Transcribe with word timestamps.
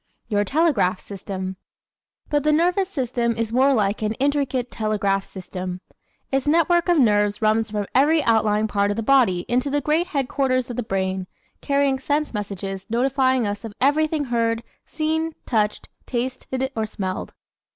Your 0.29 0.43
Telegraph 0.43 0.99
System¶ 0.99 1.43
But 2.31 2.41
the 2.41 2.51
nervous 2.51 2.89
system 2.89 3.33
is 3.37 3.53
more 3.53 3.71
like 3.71 4.01
an 4.01 4.13
intricate 4.13 4.71
telegraph 4.71 5.23
system. 5.23 5.79
Its 6.31 6.47
network 6.47 6.89
of 6.89 6.97
nerves 6.97 7.39
runs 7.39 7.69
from 7.69 7.85
every 7.93 8.23
outlying 8.23 8.67
point 8.67 8.89
of 8.91 8.95
the 8.95 9.03
body 9.03 9.41
into 9.47 9.69
the 9.69 9.79
great 9.79 10.07
headquarters 10.07 10.71
of 10.71 10.75
the 10.77 10.81
brain, 10.81 11.27
carrying 11.61 11.99
sense 11.99 12.33
messages 12.33 12.87
notifying 12.89 13.45
us 13.45 13.63
of 13.63 13.75
everything 13.79 14.23
heard, 14.23 14.63
seen, 14.87 15.33
touched, 15.45 15.87
tasted 16.07 16.71
or 16.75 16.87
smelled. 16.87 17.33